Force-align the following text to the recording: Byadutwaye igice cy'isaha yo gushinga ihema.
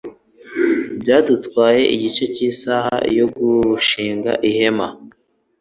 Byadutwaye 1.01 1.81
igice 1.95 2.23
cy'isaha 2.33 2.95
yo 3.17 3.25
gushinga 3.37 4.31
ihema. 4.49 4.87